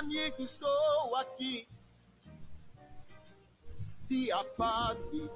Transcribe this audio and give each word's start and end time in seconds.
amigo, 0.00 0.42
estou 0.42 1.16
aqui. 1.16 1.68
Se 4.00 4.32
a 4.32 4.42
fase 4.56 5.30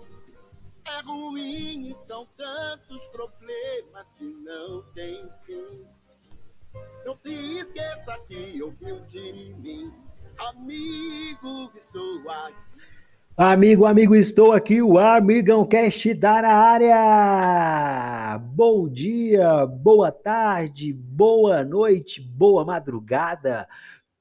é 0.86 1.02
ruim 1.02 1.94
são 2.06 2.26
tantos 2.36 2.98
problemas 3.12 4.12
que 4.16 4.24
não 4.24 4.82
tem 4.94 5.28
fim. 5.44 5.86
Não 7.04 7.14
se 7.14 7.32
esqueça 7.58 8.18
que 8.26 8.60
ouviu 8.62 9.00
de 9.02 9.54
mim, 9.58 9.92
amigo, 10.38 11.70
estou 11.74 12.30
aqui. 12.30 12.64
Amigo, 13.36 13.84
amigo, 13.84 14.14
estou 14.14 14.52
aqui, 14.52 14.80
o 14.80 14.96
Amigão 14.96 15.66
Cast 15.66 16.14
da 16.14 16.40
na 16.40 16.54
área. 16.54 18.38
Bom 18.38 18.88
dia, 18.88 19.66
boa 19.66 20.10
tarde, 20.12 20.92
boa 20.92 21.64
noite, 21.64 22.20
boa 22.20 22.64
madrugada. 22.64 23.68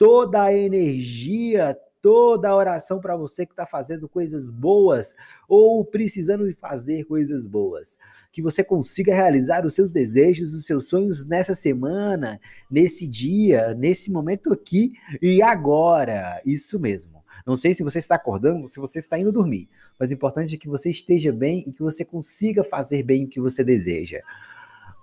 Toda 0.03 0.43
a 0.43 0.53
energia, 0.53 1.79
toda 2.01 2.49
a 2.49 2.55
oração 2.57 2.99
para 2.99 3.15
você 3.15 3.45
que 3.45 3.53
está 3.53 3.65
fazendo 3.65 4.09
coisas 4.09 4.49
boas 4.49 5.15
ou 5.47 5.85
precisando 5.85 6.45
de 6.45 6.51
fazer 6.51 7.05
coisas 7.05 7.47
boas. 7.47 7.97
Que 8.29 8.41
você 8.41 8.65
consiga 8.65 9.15
realizar 9.15 9.65
os 9.65 9.73
seus 9.73 9.93
desejos, 9.93 10.53
os 10.53 10.65
seus 10.65 10.89
sonhos 10.89 11.25
nessa 11.25 11.55
semana, 11.55 12.37
nesse 12.69 13.07
dia, 13.07 13.73
nesse 13.75 14.11
momento 14.11 14.51
aqui 14.51 14.91
e 15.21 15.41
agora. 15.41 16.41
Isso 16.45 16.77
mesmo. 16.77 17.23
Não 17.47 17.55
sei 17.55 17.73
se 17.73 17.81
você 17.81 17.99
está 17.99 18.15
acordando, 18.15 18.67
se 18.67 18.81
você 18.81 18.99
está 18.99 19.17
indo 19.17 19.31
dormir, 19.31 19.69
mas 19.97 20.09
o 20.09 20.13
importante 20.13 20.55
é 20.55 20.57
que 20.57 20.67
você 20.67 20.89
esteja 20.89 21.31
bem 21.31 21.63
e 21.65 21.71
que 21.71 21.81
você 21.81 22.03
consiga 22.03 22.61
fazer 22.61 23.03
bem 23.03 23.23
o 23.23 23.29
que 23.29 23.39
você 23.39 23.63
deseja. 23.63 24.19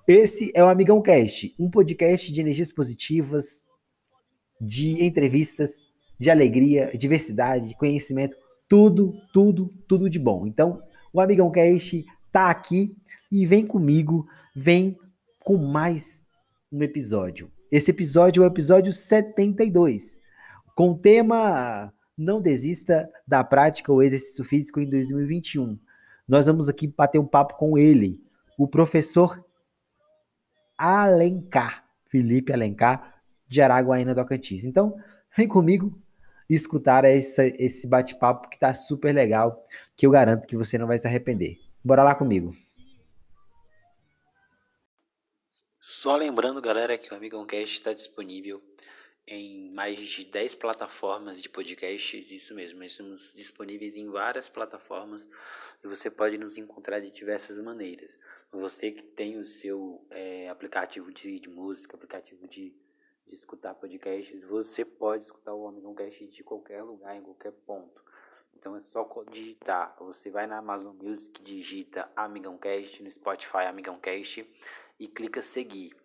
Esse 0.06 0.52
é 0.54 0.62
o 0.62 0.68
Amigão 0.68 1.00
Cast, 1.00 1.54
um 1.58 1.70
podcast 1.70 2.30
de 2.30 2.38
energias 2.38 2.70
positivas, 2.70 3.69
de 4.60 5.02
entrevistas, 5.04 5.92
de 6.18 6.30
alegria, 6.30 6.90
diversidade, 6.96 7.74
conhecimento, 7.76 8.36
tudo, 8.68 9.14
tudo, 9.32 9.72
tudo 9.88 10.10
de 10.10 10.18
bom. 10.18 10.46
Então, 10.46 10.82
o 11.12 11.20
Amigão 11.20 11.50
Cast 11.50 12.04
tá 12.30 12.50
aqui 12.50 12.96
e 13.32 13.46
vem 13.46 13.66
comigo, 13.66 14.28
vem 14.54 14.98
com 15.40 15.56
mais 15.56 16.28
um 16.70 16.82
episódio. 16.82 17.50
Esse 17.72 17.90
episódio 17.90 18.42
é 18.42 18.46
o 18.46 18.50
episódio 18.50 18.92
72, 18.92 20.20
com 20.74 20.90
o 20.90 20.98
tema 20.98 21.92
não 22.16 22.40
desista 22.40 23.08
da 23.26 23.42
prática 23.42 23.90
ou 23.92 24.02
exercício 24.02 24.44
físico 24.44 24.80
em 24.80 24.88
2021. 24.88 25.78
Nós 26.28 26.46
vamos 26.46 26.68
aqui 26.68 26.86
bater 26.86 27.18
um 27.18 27.26
papo 27.26 27.56
com 27.56 27.78
ele, 27.78 28.22
o 28.58 28.68
professor 28.68 29.42
Alencar, 30.76 31.84
Felipe 32.08 32.52
Alencar, 32.52 33.09
de 33.50 33.60
Araguaína 33.60 34.14
do 34.14 34.20
Tocantins. 34.22 34.64
Então, 34.64 34.96
vem 35.36 35.48
comigo 35.48 35.92
escutar 36.48 37.04
esse, 37.04 37.86
bate-papo 37.86 38.48
que 38.48 38.58
tá 38.58 38.72
super 38.72 39.12
legal, 39.12 39.62
que 39.96 40.06
eu 40.06 40.10
garanto 40.10 40.46
que 40.46 40.56
você 40.56 40.78
não 40.78 40.86
vai 40.86 40.98
se 40.98 41.06
arrepender. 41.06 41.58
Bora 41.84 42.02
lá 42.02 42.14
comigo. 42.14 42.56
Só 45.80 46.16
lembrando, 46.16 46.60
galera, 46.62 46.96
que 46.96 47.12
o 47.12 47.16
Amigão 47.16 47.44
Cast 47.44 47.74
está 47.74 47.92
disponível 47.92 48.62
em 49.26 49.70
mais 49.72 49.98
de 49.98 50.24
10 50.24 50.54
plataformas 50.56 51.40
de 51.40 51.48
podcasts, 51.48 52.30
isso 52.30 52.54
mesmo, 52.54 52.82
estamos 52.82 53.32
disponíveis 53.34 53.96
em 53.96 54.08
várias 54.10 54.48
plataformas 54.48 55.28
e 55.82 55.88
você 55.88 56.10
pode 56.10 56.36
nos 56.36 56.56
encontrar 56.56 57.00
de 57.00 57.10
diversas 57.10 57.58
maneiras. 57.58 58.18
Você 58.52 58.90
que 58.90 59.02
tem 59.02 59.38
o 59.38 59.46
seu 59.46 60.04
é, 60.10 60.48
aplicativo 60.48 61.12
de, 61.12 61.38
de, 61.38 61.48
música, 61.48 61.96
aplicativo 61.96 62.46
de, 62.48 62.74
de 63.30 63.36
escutar 63.36 63.74
podcasts, 63.74 64.42
você 64.42 64.84
pode 64.84 65.24
escutar 65.24 65.54
o 65.54 65.68
Amigão 65.68 65.94
Cast 65.94 66.26
de 66.26 66.42
qualquer 66.42 66.82
lugar, 66.82 67.16
em 67.16 67.22
qualquer 67.22 67.52
ponto. 67.52 68.02
Então 68.52 68.74
é 68.74 68.80
só 68.80 69.08
digitar. 69.30 69.96
Você 70.00 70.30
vai 70.30 70.48
na 70.48 70.58
Amazon 70.58 70.96
Music, 70.96 71.40
digita 71.40 72.10
Amigão 72.16 72.58
Cast, 72.58 73.00
no 73.02 73.10
Spotify 73.10 73.66
Amigão 73.68 73.98
Cast 74.00 74.44
e 74.98 75.06
clica 75.06 75.40
seguir. 75.42 75.96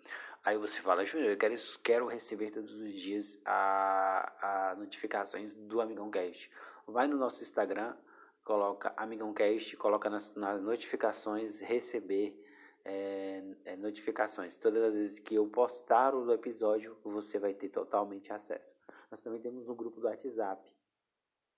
Aí 0.43 0.55
você 0.55 0.79
fala, 0.79 1.03
Júnior, 1.03 1.31
eu 1.31 1.37
quero, 1.37 1.55
quero 1.83 2.05
receber 2.05 2.51
todos 2.51 2.75
os 2.75 2.93
dias 2.93 3.39
a, 3.43 4.71
a 4.71 4.75
notificações 4.75 5.55
do 5.55 5.81
Amigão 5.81 6.11
Cast. 6.11 6.51
Vai 6.85 7.07
no 7.07 7.17
nosso 7.17 7.41
Instagram, 7.41 7.97
coloca 8.43 8.93
Amigão 8.95 9.33
Cast, 9.33 9.75
coloca 9.77 10.11
nas, 10.11 10.35
nas 10.35 10.61
notificações, 10.61 11.59
receber 11.59 12.39
é, 12.85 13.43
é, 13.65 13.75
notificações. 13.75 14.55
Todas 14.55 14.83
as 14.83 14.93
vezes 14.93 15.19
que 15.19 15.35
eu 15.35 15.47
postar 15.47 16.13
o 16.13 16.31
episódio, 16.31 16.95
você 17.03 17.39
vai 17.39 17.53
ter 17.53 17.69
totalmente 17.69 18.31
acesso. 18.31 18.73
Nós 19.09 19.21
também 19.21 19.41
temos 19.41 19.67
um 19.67 19.75
grupo 19.75 19.99
do 19.99 20.07
WhatsApp. 20.07 20.63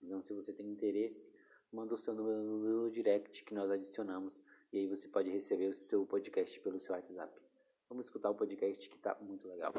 Então, 0.01 0.21
se 0.21 0.33
você 0.33 0.53
tem 0.53 0.67
interesse, 0.69 1.29
manda 1.71 1.93
o 1.93 1.97
seu 1.97 2.13
número 2.13 2.41
no 2.41 2.89
direct 2.89 3.43
que 3.43 3.53
nós 3.53 3.69
adicionamos. 3.69 4.41
E 4.71 4.79
aí 4.79 4.87
você 4.87 5.07
pode 5.07 5.29
receber 5.29 5.67
o 5.67 5.73
seu 5.73 6.05
podcast 6.05 6.59
pelo 6.61 6.79
seu 6.79 6.95
WhatsApp. 6.95 7.41
Vamos 7.89 8.05
escutar 8.05 8.29
o 8.29 8.35
podcast 8.35 8.89
que 8.89 8.97
tá 8.97 9.17
muito 9.21 9.47
legal. 9.47 9.73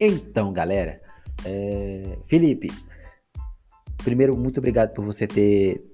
Então, 0.00 0.52
galera, 0.52 1.00
é... 1.44 2.18
Felipe, 2.26 2.70
primeiro, 3.98 4.36
muito 4.36 4.58
obrigado 4.58 4.92
por 4.92 5.04
você 5.04 5.26
ter, 5.26 5.84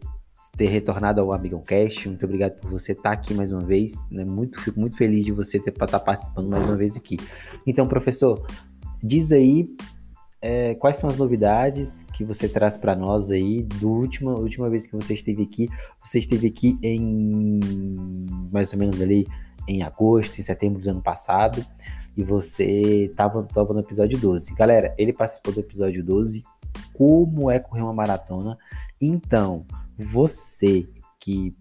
ter 0.56 0.66
retornado 0.66 1.20
ao 1.20 1.32
Amigão 1.32 1.60
Cast, 1.60 2.08
muito 2.08 2.24
obrigado 2.24 2.60
por 2.60 2.70
você 2.70 2.92
estar 2.92 3.12
aqui 3.12 3.34
mais 3.34 3.50
uma 3.50 3.62
vez, 3.62 4.08
né? 4.10 4.24
muito, 4.24 4.60
fico 4.60 4.78
muito 4.78 4.96
feliz 4.96 5.24
de 5.24 5.32
você 5.32 5.58
ter, 5.58 5.70
estar 5.70 6.00
participando 6.00 6.48
mais 6.48 6.64
uma 6.64 6.76
vez 6.76 6.96
aqui. 6.96 7.16
Então, 7.66 7.86
professor, 7.86 8.46
diz 9.02 9.32
aí 9.32 9.74
é, 10.42 10.74
quais 10.74 10.96
são 10.96 11.10
as 11.10 11.18
novidades 11.18 12.06
que 12.14 12.24
você 12.24 12.48
traz 12.48 12.76
para 12.76 12.96
nós 12.96 13.30
aí 13.30 13.62
do 13.62 13.90
última 13.90 14.32
última 14.32 14.70
vez 14.70 14.86
que 14.86 14.94
você 14.94 15.12
esteve 15.12 15.42
aqui? 15.42 15.68
Você 16.02 16.18
esteve 16.18 16.46
aqui 16.46 16.78
em 16.82 17.60
mais 18.50 18.72
ou 18.72 18.78
menos 18.78 19.02
ali 19.02 19.26
em 19.68 19.82
agosto, 19.82 20.38
em 20.38 20.42
setembro 20.42 20.80
do 20.80 20.88
ano 20.88 21.02
passado, 21.02 21.64
e 22.16 22.22
você 22.22 23.06
estava 23.06 23.46
no 23.72 23.80
episódio 23.80 24.18
12. 24.18 24.54
Galera, 24.54 24.94
ele 24.98 25.12
participou 25.12 25.52
do 25.52 25.60
episódio 25.60 26.04
12, 26.04 26.42
como 26.92 27.50
é 27.50 27.58
correr 27.58 27.82
uma 27.82 27.92
maratona. 27.92 28.56
Então, 29.00 29.64
você 29.98 30.86
que 31.18 31.54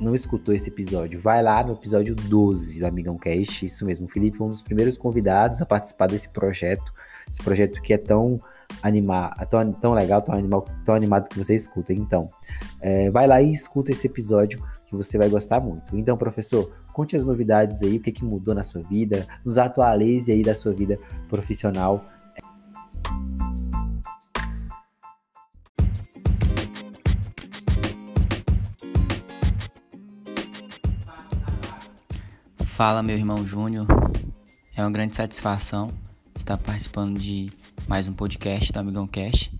não 0.00 0.14
escutou 0.14 0.54
esse 0.54 0.70
episódio, 0.70 1.20
vai 1.20 1.42
lá 1.42 1.62
no 1.62 1.74
episódio 1.74 2.14
12 2.14 2.80
do 2.80 2.86
Amigão 2.86 3.16
Cast, 3.16 3.66
isso 3.66 3.84
mesmo, 3.84 4.06
o 4.06 4.08
Felipe 4.08 4.38
foi 4.38 4.46
um 4.46 4.50
dos 4.50 4.62
primeiros 4.62 4.96
convidados 4.96 5.60
a 5.60 5.66
participar 5.66 6.06
desse 6.06 6.28
projeto 6.30 6.92
esse 7.30 7.42
projeto 7.42 7.80
que 7.80 7.92
é 7.92 7.98
tão 7.98 8.40
animar, 8.82 9.32
tão, 9.46 9.72
tão 9.72 9.92
legal, 9.92 10.20
tão, 10.20 10.34
animal, 10.34 10.66
tão 10.84 10.94
animado 10.94 11.28
que 11.28 11.38
você 11.38 11.54
escuta. 11.54 11.92
Então, 11.92 12.28
é, 12.80 13.10
vai 13.10 13.26
lá 13.26 13.40
e 13.40 13.52
escuta 13.52 13.92
esse 13.92 14.06
episódio 14.06 14.62
que 14.84 14.96
você 14.96 15.16
vai 15.16 15.28
gostar 15.28 15.60
muito. 15.60 15.96
Então, 15.96 16.16
professor, 16.16 16.72
conte 16.92 17.16
as 17.16 17.24
novidades 17.24 17.82
aí, 17.82 17.96
o 17.96 18.00
que, 18.00 18.12
que 18.12 18.24
mudou 18.24 18.54
na 18.54 18.62
sua 18.62 18.82
vida, 18.82 19.26
nos 19.44 19.58
atualize 19.58 20.32
aí 20.32 20.42
da 20.42 20.54
sua 20.54 20.72
vida 20.72 20.98
profissional. 21.28 22.04
Fala, 32.64 33.02
meu 33.02 33.16
irmão 33.16 33.46
Júnior. 33.46 33.86
É 34.74 34.82
uma 34.82 34.90
grande 34.90 35.14
satisfação 35.14 35.90
estar 36.34 36.56
participando 36.56 37.18
de 37.18 37.50
mais 37.86 38.08
um 38.08 38.12
podcast 38.14 38.72
do 38.72 38.78
Amigão 38.78 39.06
Cast. 39.06 39.52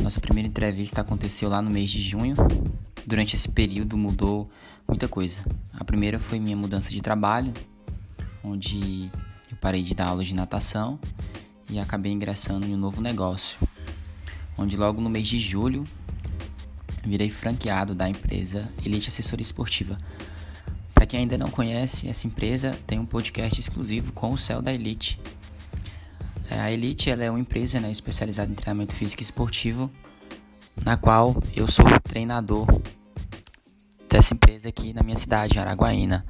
Nossa 0.00 0.20
primeira 0.20 0.48
entrevista 0.48 1.00
aconteceu 1.00 1.48
lá 1.48 1.60
no 1.60 1.68
mês 1.68 1.90
de 1.90 2.00
junho. 2.00 2.36
Durante 3.10 3.34
esse 3.34 3.48
período 3.48 3.96
mudou 3.96 4.48
muita 4.86 5.08
coisa. 5.08 5.42
A 5.74 5.82
primeira 5.82 6.16
foi 6.20 6.38
minha 6.38 6.56
mudança 6.56 6.90
de 6.90 7.00
trabalho, 7.00 7.52
onde 8.40 9.10
eu 9.50 9.56
parei 9.60 9.82
de 9.82 9.96
dar 9.96 10.06
aula 10.06 10.22
de 10.22 10.32
natação 10.32 10.96
e 11.68 11.80
acabei 11.80 12.12
ingressando 12.12 12.68
em 12.68 12.72
um 12.72 12.76
novo 12.76 13.00
negócio, 13.00 13.58
onde 14.56 14.76
logo 14.76 15.00
no 15.00 15.10
mês 15.10 15.26
de 15.26 15.40
julho 15.40 15.84
virei 17.04 17.28
franqueado 17.28 17.96
da 17.96 18.08
empresa 18.08 18.72
Elite 18.86 19.08
Assessoria 19.08 19.42
Esportiva. 19.42 19.98
Para 20.94 21.04
quem 21.04 21.18
ainda 21.18 21.36
não 21.36 21.50
conhece, 21.50 22.08
essa 22.08 22.28
empresa 22.28 22.78
tem 22.86 23.00
um 23.00 23.06
podcast 23.06 23.58
exclusivo 23.58 24.12
com 24.12 24.30
o 24.32 24.38
Céu 24.38 24.62
da 24.62 24.72
Elite, 24.72 25.18
é, 26.48 26.60
a 26.60 26.70
Elite 26.70 27.10
ela 27.10 27.24
é 27.24 27.30
uma 27.30 27.40
empresa 27.40 27.80
né, 27.80 27.90
especializada 27.90 28.52
em 28.52 28.54
treinamento 28.54 28.94
físico 28.94 29.20
e 29.20 29.24
esportivo, 29.24 29.90
na 30.84 30.96
qual 30.96 31.36
eu 31.56 31.66
sou 31.66 31.84
treinador 32.04 32.68
dessa 34.10 34.34
empresa 34.34 34.68
aqui 34.68 34.92
na 34.92 35.02
minha 35.02 35.16
cidade, 35.16 35.58
Araguaína. 35.58 36.26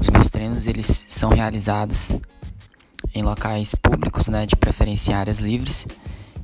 Os 0.00 0.08
meus 0.08 0.30
treinos 0.30 0.66
eles 0.66 1.04
são 1.06 1.30
realizados 1.30 2.12
em 3.14 3.22
locais 3.22 3.74
públicos, 3.74 4.26
né, 4.26 4.46
de 4.46 4.56
preferência 4.56 5.16
áreas 5.16 5.38
livres 5.38 5.86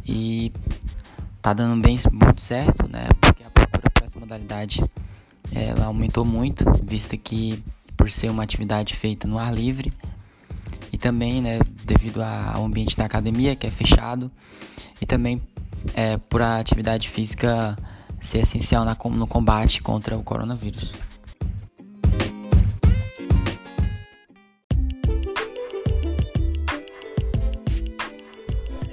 e 0.07 0.53
tá 1.43 1.53
dando 1.53 1.81
bem 1.81 1.99
muito 2.13 2.41
certo, 2.41 2.87
né, 2.89 3.09
porque 3.21 3.43
a 3.43 3.51
procura 3.51 3.91
para 3.91 4.05
essa 4.05 4.21
modalidade 4.21 4.85
ela 5.51 5.87
aumentou 5.87 6.25
muito, 6.25 6.65
visto 6.85 7.17
que 7.17 7.65
por 7.97 8.11
ser 8.11 8.31
uma 8.31 8.43
atividade 8.43 8.95
feita 8.95 9.27
no 9.27 9.39
ar 9.39 9.53
livre 9.53 9.93
e 10.93 10.99
também, 10.99 11.41
né, 11.41 11.59
devido 11.85 12.23
ao 12.23 12.65
ambiente 12.65 12.97
da 12.97 13.07
academia 13.07 13.57
que 13.57 13.67
é 13.67 13.71
fechado 13.71 14.31
e 15.01 15.07
também 15.07 15.41
é, 15.95 16.19
por 16.19 16.43
a 16.43 16.59
atividade 16.59 17.09
física 17.09 17.77
ser 18.21 18.39
essencial 18.39 18.85
no 18.85 19.27
combate 19.27 19.83
contra 19.83 20.17
o 20.17 20.23
coronavírus. 20.23 20.95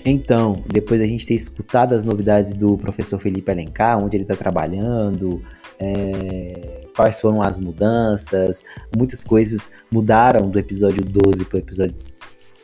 Então, 0.10 0.64
depois 0.66 1.02
a 1.02 1.06
gente 1.06 1.26
ter 1.26 1.34
escutado 1.34 1.94
as 1.94 2.06
novidades 2.06 2.56
do 2.56 2.78
professor 2.78 3.20
Felipe 3.20 3.52
Alencar, 3.52 4.00
onde 4.00 4.16
ele 4.16 4.24
está 4.24 4.38
trabalhando, 4.38 5.44
é, 5.78 6.88
quais 6.96 7.20
foram 7.20 7.42
as 7.42 7.60
mudanças, 7.60 8.64
muitas 8.96 9.22
coisas 9.22 9.70
mudaram 9.92 10.50
do 10.50 10.58
episódio 10.58 11.04
12 11.04 11.44
para 11.44 11.58
o 11.58 11.60
episódio 11.60 11.96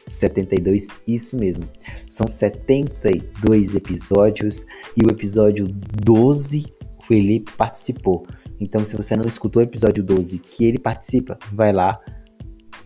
72, 0.10 0.88
isso 1.08 1.38
mesmo. 1.38 1.68
São 2.08 2.28
72 2.28 3.76
episódios 3.76 4.66
e 4.96 5.06
o 5.06 5.12
episódio 5.12 5.68
12 5.68 6.66
o 6.98 7.06
Felipe 7.06 7.52
participou. 7.58 8.26
Então, 8.60 8.86
se 8.86 8.96
você 8.96 9.16
não 9.16 9.28
escutou 9.28 9.62
o 9.62 9.64
episódio 9.64 10.04
12 10.04 10.40
que 10.40 10.66
ele 10.66 10.80
participa, 10.80 11.38
vai 11.52 11.74
lá, 11.74 12.00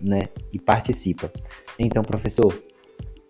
né, 0.01 0.27
e 0.51 0.59
participa. 0.59 1.31
Então, 1.77 2.03
professor, 2.03 2.51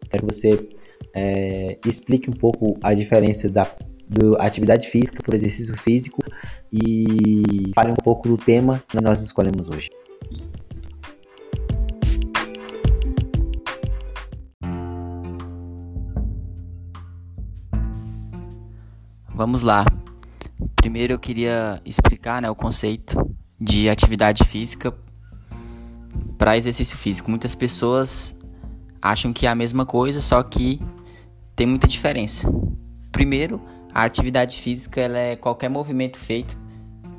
quero 0.10 0.26
que 0.26 0.34
você 0.34 0.70
é, 1.14 1.78
explique 1.86 2.30
um 2.30 2.34
pouco 2.34 2.78
a 2.82 2.94
diferença 2.94 3.50
da 3.50 3.70
do 4.10 4.38
atividade 4.42 4.88
física 4.88 5.22
por 5.22 5.34
exercício 5.34 5.76
físico 5.76 6.24
e 6.72 7.74
fale 7.76 7.92
um 7.92 7.96
pouco 7.96 8.30
do 8.30 8.38
tema 8.38 8.82
que 8.88 9.02
nós 9.02 9.22
escolhemos 9.22 9.68
hoje. 9.68 9.90
Vamos 19.38 19.62
lá. 19.62 19.86
Primeiro 20.76 21.14
eu 21.14 21.20
queria 21.20 21.80
explicar 21.86 22.42
né, 22.42 22.50
o 22.50 22.56
conceito 22.56 23.16
de 23.62 23.88
atividade 23.88 24.44
física 24.44 24.92
para 26.40 26.58
exercício 26.58 26.98
físico. 26.98 27.30
Muitas 27.30 27.54
pessoas 27.54 28.36
acham 29.00 29.32
que 29.32 29.46
é 29.46 29.50
a 29.50 29.54
mesma 29.54 29.86
coisa, 29.86 30.22
só 30.22 30.42
que 30.42 30.82
tem 31.56 31.68
muita 31.68 31.88
diferença. 31.88 32.52
Primeiro, 33.12 33.62
a 33.94 34.06
atividade 34.06 34.58
física 34.58 35.02
é 35.02 35.36
qualquer 35.36 35.70
movimento 35.70 36.18
feito 36.18 36.58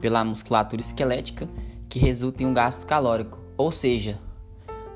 pela 0.01 0.25
musculatura 0.25 0.83
esquelética 0.83 1.49
que 1.89 2.01
resulta 2.01 2.43
em 2.43 2.47
um 2.47 2.53
gasto 2.53 2.85
calórico. 2.85 3.39
Ou 3.57 3.71
seja, 3.71 4.19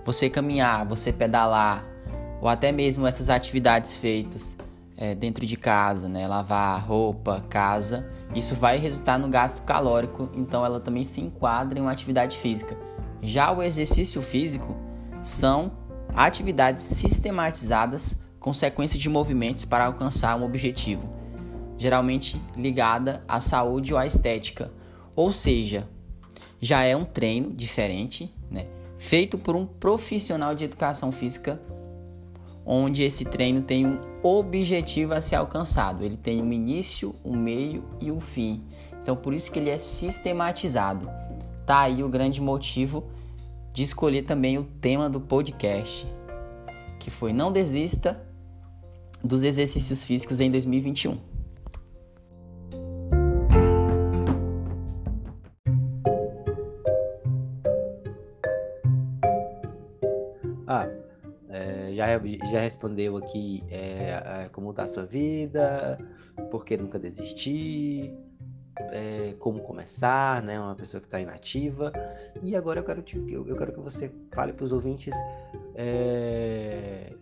você 0.05 0.29
caminhar, 0.29 0.85
você 0.85 1.13
pedalar, 1.13 1.87
ou 2.41 2.49
até 2.49 2.73
mesmo 2.73 3.07
essas 3.07 3.31
atividades 3.31 3.95
feitas 3.95 4.57
é, 5.03 5.17
dentro 5.17 5.45
de 5.45 5.57
casa, 5.57 6.09
né? 6.09 6.29
lavar 6.29 6.81
roupa, 6.87 7.45
casa, 7.51 8.09
isso 8.37 8.55
vai 8.55 8.79
resultar 8.79 9.19
no 9.19 9.27
gasto 9.27 9.65
calórico, 9.65 10.31
então 10.33 10.65
ela 10.65 10.79
também 10.79 11.03
se 11.03 11.21
enquadra 11.21 11.77
em 11.77 11.83
uma 11.83 11.91
atividade 11.91 12.39
física. 12.39 12.79
Já 13.21 13.51
o 13.51 13.65
exercício 13.65 14.23
físico 14.23 14.77
são 15.21 15.73
atividades 16.15 16.85
sistematizadas 16.85 18.23
com 18.39 18.55
sequência 18.55 18.97
de 18.97 19.09
movimentos 19.09 19.65
para 19.65 19.87
alcançar 19.87 20.39
um 20.39 20.45
objetivo, 20.45 21.11
geralmente 21.77 22.41
ligada 22.57 23.25
à 23.27 23.41
saúde 23.41 23.93
ou 23.93 23.99
à 23.99 24.07
estética. 24.07 24.73
Ou 25.17 25.33
seja, 25.33 25.89
já 26.61 26.85
é 26.85 26.97
um 26.97 27.05
treino 27.05 27.53
diferente, 27.53 28.33
né? 28.49 28.69
feito 28.99 29.37
por 29.37 29.57
um 29.57 29.67
profissional 29.67 30.55
de 30.55 30.63
educação 30.63 31.11
física, 31.11 31.61
onde 32.65 33.03
esse 33.03 33.25
treino 33.25 33.63
tem 33.63 33.87
um 33.87 33.99
objetivo 34.23 35.15
a 35.15 35.21
ser 35.21 35.37
alcançado. 35.37 36.05
Ele 36.05 36.17
tem 36.17 36.43
um 36.43 36.53
início, 36.53 37.15
um 37.25 37.37
meio 37.37 37.85
e 38.01 38.11
um 38.11 38.21
fim. 38.21 38.63
Então, 39.03 39.17
por 39.17 39.35
isso 39.35 39.51
que 39.51 39.59
ele 39.59 39.71
é 39.71 39.79
sistematizado. 39.79 41.09
Tá 41.67 41.81
aí 41.81 42.03
o 42.03 42.09
grande 42.09 42.41
motivo 42.41 43.05
de 43.73 43.83
escolher 43.83 44.23
também 44.23 44.59
o 44.59 44.65
tema 44.65 45.09
do 45.09 45.21
podcast, 45.21 46.07
que 46.99 47.11
foi 47.11 47.33
não 47.33 47.51
desista 47.51 48.21
dos 49.25 49.43
exercícios 49.43 50.05
físicos 50.05 50.41
em 50.41 50.51
2021. 50.51 51.32
Já, 62.07 62.51
já 62.51 62.61
respondeu 62.61 63.17
aqui 63.17 63.63
é, 63.71 64.49
como 64.53 64.71
está 64.71 64.85
a 64.85 64.89
sua 64.89 65.05
vida, 65.05 65.99
por 66.51 66.65
que 66.65 66.77
nunca 66.77 66.99
desistir, 66.99 68.15
é, 68.79 69.35
como 69.39 69.61
começar, 69.61 70.43
né? 70.43 70.59
Uma 70.59 70.75
pessoa 70.75 71.01
que 71.01 71.07
está 71.07 71.21
inativa. 71.21 71.93
E 72.43 72.57
agora 72.57 72.81
eu 72.81 72.85
quero, 72.85 73.03
te, 73.03 73.17
eu, 73.17 73.47
eu 73.47 73.57
quero 73.57 73.73
que 73.73 73.81
você 73.81 74.11
fale 74.33 74.53
para 74.53 74.65
os 74.65 74.73
ouvintes 74.73 75.15
é, 75.75 77.13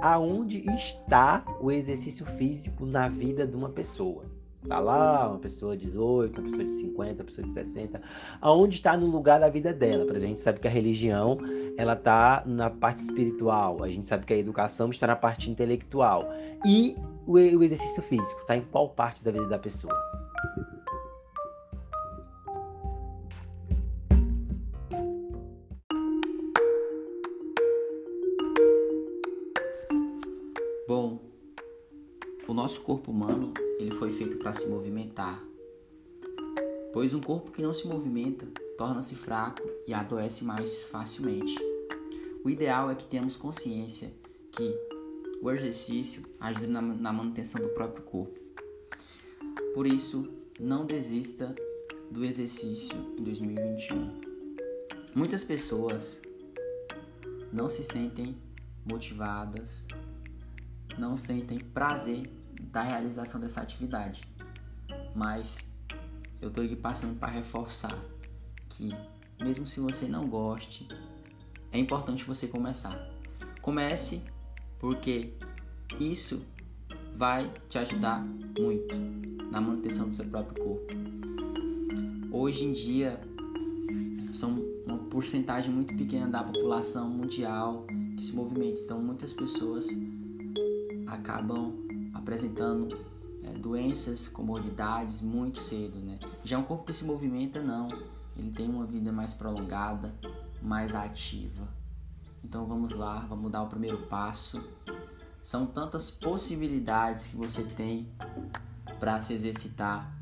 aonde 0.00 0.58
está 0.74 1.44
o 1.60 1.70
exercício 1.70 2.24
físico 2.24 2.86
na 2.86 3.08
vida 3.08 3.46
de 3.46 3.56
uma 3.56 3.70
pessoa. 3.70 4.24
Tá 4.68 4.78
lá, 4.78 5.28
uma 5.28 5.38
pessoa 5.38 5.74
de 5.74 5.86
18, 5.86 6.38
uma 6.38 6.44
pessoa 6.44 6.64
de 6.64 6.72
50, 6.72 7.22
uma 7.22 7.24
pessoa 7.24 7.46
de 7.46 7.52
60. 7.52 8.00
Aonde 8.40 8.76
está 8.76 8.96
no 8.96 9.06
lugar 9.06 9.40
da 9.40 9.48
vida 9.48 9.72
dela? 9.72 10.04
Por 10.04 10.14
exemplo, 10.14 10.26
a 10.26 10.28
gente 10.28 10.40
sabe 10.40 10.60
que 10.60 10.68
a 10.68 10.70
religião, 10.70 11.38
ela 11.78 11.96
tá 11.96 12.42
na 12.44 12.68
parte 12.68 12.98
espiritual. 12.98 13.82
A 13.82 13.88
gente 13.88 14.06
sabe 14.06 14.26
que 14.26 14.34
a 14.34 14.36
educação 14.36 14.90
está 14.90 15.06
na 15.06 15.16
parte 15.16 15.50
intelectual. 15.50 16.30
E 16.66 16.94
o, 17.26 17.32
o 17.32 17.64
exercício 17.64 18.02
físico 18.02 18.40
está 18.42 18.54
em 18.54 18.62
qual 18.62 18.90
parte 18.90 19.24
da 19.24 19.30
vida 19.30 19.48
da 19.48 19.58
pessoa? 19.58 19.94
Nosso 32.54 32.80
corpo 32.80 33.10
humano 33.10 33.52
ele 33.78 33.92
foi 33.92 34.10
feito 34.10 34.36
para 34.38 34.52
se 34.52 34.68
movimentar, 34.68 35.40
pois 36.92 37.14
um 37.14 37.20
corpo 37.20 37.52
que 37.52 37.62
não 37.62 37.72
se 37.72 37.86
movimenta 37.86 38.46
torna-se 38.76 39.14
fraco 39.14 39.62
e 39.86 39.94
adoece 39.94 40.44
mais 40.44 40.82
facilmente. 40.82 41.54
O 42.42 42.50
ideal 42.50 42.90
é 42.90 42.94
que 42.94 43.04
tenhamos 43.04 43.36
consciência 43.36 44.12
que 44.50 44.74
o 45.42 45.50
exercício 45.50 46.24
ajuda 46.40 46.66
na, 46.66 46.82
na 46.82 47.12
manutenção 47.12 47.60
do 47.60 47.68
próprio 47.68 48.02
corpo. 48.04 48.40
Por 49.74 49.86
isso, 49.86 50.28
não 50.58 50.84
desista 50.84 51.54
do 52.10 52.24
exercício 52.24 52.96
em 53.18 53.22
2021. 53.22 54.20
Muitas 55.14 55.44
pessoas 55.44 56.20
não 57.52 57.68
se 57.68 57.84
sentem 57.84 58.36
motivadas, 58.90 59.86
não 60.98 61.16
sentem 61.16 61.58
prazer 61.58 62.39
da 62.60 62.82
realização 62.82 63.40
dessa 63.40 63.60
atividade. 63.60 64.22
Mas 65.14 65.70
eu 66.40 66.48
estou 66.48 66.64
aqui 66.64 66.76
passando 66.76 67.18
para 67.18 67.28
reforçar 67.28 67.96
que, 68.68 68.94
mesmo 69.40 69.66
se 69.66 69.80
você 69.80 70.06
não 70.06 70.22
goste, 70.22 70.88
é 71.72 71.78
importante 71.78 72.24
você 72.24 72.46
começar. 72.46 72.96
Comece 73.60 74.22
porque 74.78 75.34
isso 75.98 76.44
vai 77.16 77.52
te 77.68 77.78
ajudar 77.78 78.24
muito 78.58 78.94
na 79.50 79.60
manutenção 79.60 80.08
do 80.08 80.14
seu 80.14 80.24
próprio 80.24 80.64
corpo. 80.64 80.94
Hoje 82.32 82.64
em 82.64 82.72
dia, 82.72 83.20
são 84.32 84.58
uma 84.86 84.98
porcentagem 84.98 85.70
muito 85.70 85.94
pequena 85.94 86.28
da 86.28 86.42
população 86.42 87.10
mundial 87.10 87.84
que 88.16 88.24
se 88.24 88.34
movimenta, 88.34 88.80
então 88.80 89.02
muitas 89.02 89.32
pessoas 89.32 89.88
acabam 91.06 91.74
apresentando 92.20 92.98
é, 93.42 93.52
doenças, 93.52 94.28
comodidades 94.28 95.22
muito 95.22 95.58
cedo, 95.58 95.98
né? 95.98 96.18
Já 96.44 96.58
um 96.58 96.62
corpo 96.62 96.84
que 96.84 96.92
se 96.92 97.04
movimenta, 97.04 97.60
não. 97.60 97.88
Ele 98.36 98.50
tem 98.50 98.68
uma 98.68 98.86
vida 98.86 99.12
mais 99.12 99.34
prolongada, 99.34 100.14
mais 100.62 100.94
ativa. 100.94 101.68
Então 102.44 102.66
vamos 102.66 102.92
lá, 102.92 103.20
vamos 103.28 103.50
dar 103.50 103.62
o 103.62 103.68
primeiro 103.68 103.98
passo. 104.06 104.62
São 105.42 105.66
tantas 105.66 106.10
possibilidades 106.10 107.28
que 107.28 107.36
você 107.36 107.64
tem 107.64 108.08
para 108.98 109.20
se 109.20 109.32
exercitar. 109.32 110.14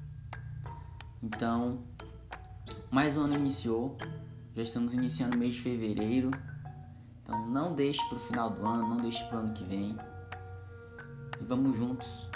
Então, 1.22 1.80
mais 2.90 3.16
um 3.16 3.22
ano 3.22 3.34
iniciou, 3.34 3.96
já 4.54 4.62
estamos 4.62 4.92
iniciando 4.94 5.36
o 5.36 5.38
mês 5.38 5.54
de 5.54 5.60
fevereiro. 5.60 6.30
Então 7.22 7.46
não 7.48 7.74
deixe 7.74 8.02
para 8.08 8.16
o 8.16 8.20
final 8.20 8.50
do 8.50 8.64
ano, 8.64 8.88
não 8.88 8.96
deixe 8.98 9.22
para 9.24 9.36
o 9.36 9.40
ano 9.40 9.52
que 9.52 9.64
vem 9.64 9.96
e 11.40 11.44
vamos 11.44 11.76
juntos 11.76 12.28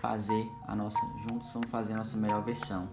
fazer 0.00 0.46
a 0.66 0.76
nossa 0.76 1.00
juntos 1.28 1.50
vamos 1.52 1.70
fazer 1.70 1.94
a 1.94 1.96
nossa 1.96 2.16
melhor 2.16 2.44
versão. 2.44 2.88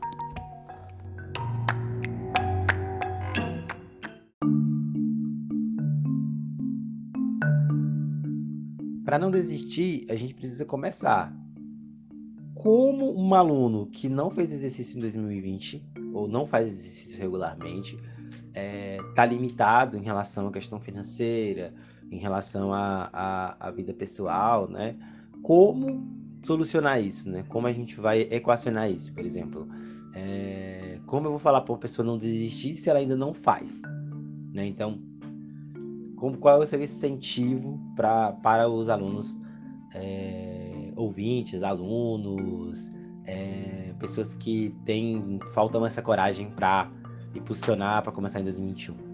Para 9.06 9.20
não 9.20 9.30
desistir, 9.30 10.06
a 10.10 10.16
gente 10.16 10.34
precisa 10.34 10.66
começar. 10.66 11.32
Como 12.56 13.16
um 13.16 13.36
aluno 13.36 13.86
que 13.86 14.10
não 14.10 14.32
fez 14.32 14.52
exercício 14.52 14.98
em 14.98 15.02
2020 15.02 15.86
ou 16.12 16.28
não 16.28 16.48
faz 16.48 16.68
exercício 16.68 17.20
regularmente 17.20 17.96
está 19.10 19.24
é, 19.24 19.28
limitado 19.28 19.98
em 19.98 20.02
relação 20.02 20.48
à 20.48 20.52
questão 20.52 20.80
financeira, 20.80 21.74
em 22.12 22.18
relação 22.18 22.72
à, 22.74 23.72
vida 23.76 23.94
pessoal, 23.94 24.68
né? 24.70 24.96
Como 25.42 26.08
solucionar 26.44 27.02
isso, 27.02 27.30
né? 27.30 27.44
Como 27.48 27.68
a 27.68 27.74
gente 27.74 28.00
vai 28.00 28.22
equacionar 28.22 28.90
isso, 28.90 29.14
por 29.14 29.26
exemplo? 29.26 29.68
É, 30.14 31.00
como 31.06 31.28
eu 31.28 31.32
vou 31.32 31.40
falar 31.40 31.62
para 31.62 31.76
a 31.76 31.78
pessoa 31.78 32.06
não 32.06 32.18
desistir 32.18 32.74
se 32.74 32.90
ela 32.90 33.00
ainda 33.00 33.16
não 33.16 33.34
faz, 33.34 33.82
né? 34.54 34.66
Então, 34.66 35.00
como, 36.16 36.38
qual 36.38 36.62
é 36.62 36.64
o 36.64 36.66
seu 36.66 36.82
incentivo 36.82 37.80
pra, 37.96 38.32
para 38.32 38.70
os 38.70 38.90
alunos, 38.90 39.38
é, 39.94 40.92
ouvintes, 40.96 41.62
alunos, 41.64 42.92
é, 43.26 43.94
pessoas 44.00 44.34
que 44.34 44.74
têm, 44.86 45.40
faltam 45.54 45.86
essa 45.86 46.02
coragem 46.02 46.50
para 46.52 46.90
impulsionar 47.34 48.02
para 48.02 48.12
começar 48.12 48.40
em 48.40 48.44
2021? 48.44 49.05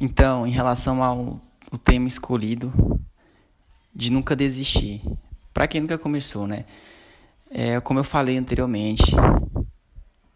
Então, 0.00 0.46
em 0.46 0.50
relação 0.50 1.02
ao 1.02 1.40
tema 1.84 2.06
escolhido, 2.06 2.72
de 3.94 4.12
nunca 4.12 4.36
desistir. 4.36 5.02
Para 5.52 5.66
quem 5.66 5.80
nunca 5.80 5.98
começou, 5.98 6.46
né? 6.46 6.64
É, 7.50 7.80
como 7.80 7.98
eu 7.98 8.04
falei 8.04 8.38
anteriormente, 8.38 9.12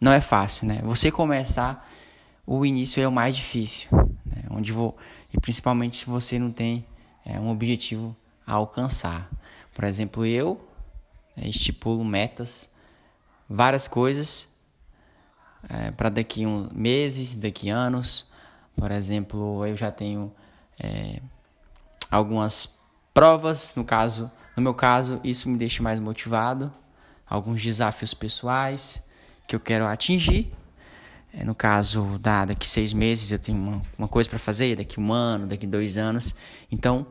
não 0.00 0.12
é 0.12 0.21
fácil, 0.21 0.66
né? 0.66 0.81
Você 0.83 1.12
começar, 1.12 1.88
o 2.45 2.66
início 2.66 3.00
é 3.00 3.07
o 3.07 3.12
mais 3.12 3.37
difícil, 3.37 3.88
né? 4.26 4.45
onde 4.50 4.73
vou 4.73 4.97
e 5.33 5.40
principalmente 5.40 5.99
se 5.99 6.07
você 6.07 6.38
não 6.38 6.50
tem 6.50 6.85
é, 7.25 7.38
um 7.38 7.49
objetivo 7.50 8.16
a 8.45 8.54
alcançar. 8.54 9.31
Por 9.73 9.85
exemplo, 9.85 10.26
eu 10.26 10.61
é, 11.37 11.49
estipulo 11.49 12.04
metas, 12.04 12.75
várias 13.49 13.87
coisas 13.87 14.49
é, 15.69 15.92
para 15.92 16.09
daqui 16.09 16.45
uns 16.45 16.71
meses, 16.73 17.37
daqui 17.37 17.69
anos. 17.71 18.32
Por 18.76 18.91
exemplo, 18.91 19.64
eu 19.67 19.76
já 19.76 19.91
tenho 19.91 20.33
é, 20.79 21.21
algumas 22.11 22.79
provas, 23.12 23.75
no 23.76 23.85
caso, 23.85 24.31
no 24.57 24.62
meu 24.62 24.75
caso, 24.75 25.21
isso 25.25 25.49
me 25.49 25.57
deixa 25.57 25.83
mais 25.83 25.99
motivado. 25.99 26.73
Alguns 27.26 27.62
desafios 27.62 28.12
pessoais 28.12 29.02
que 29.47 29.57
eu 29.57 29.61
quero 29.61 29.87
atingir. 29.87 30.52
É, 31.33 31.45
no 31.45 31.55
caso, 31.55 32.19
da, 32.19 32.45
daqui 32.45 32.69
seis 32.69 32.93
meses 32.93 33.33
eu 33.33 33.38
tenho 33.38 33.57
uma, 33.57 33.83
uma 33.97 34.09
coisa 34.09 34.29
para 34.29 34.38
fazer, 34.38 34.76
daqui 34.76 35.00
um 35.00 35.12
ano, 35.12 35.47
daqui 35.47 35.67
dois 35.67 35.97
anos. 35.97 36.35
Então, 36.71 37.07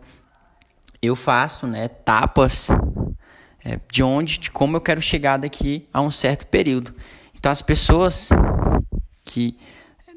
eu 1.02 1.16
faço 1.16 1.66
né, 1.66 1.86
etapas 1.86 2.68
é, 3.64 3.80
de 3.92 4.04
onde, 4.04 4.38
de 4.38 4.52
como 4.52 4.78
eu 4.78 4.82
quero 4.82 5.02
chegar 5.02 5.38
daqui 5.38 5.88
a 5.92 6.02
um 6.02 6.12
certo 6.12 6.46
período. 6.46 6.94
Então, 7.36 7.52
as 7.52 7.64
pessoas 7.64 8.30
que 9.24 9.58